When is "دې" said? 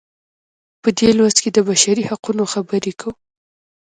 0.97-1.09